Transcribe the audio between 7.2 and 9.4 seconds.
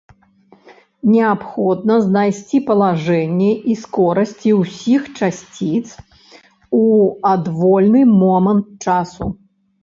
адвольны момант часу.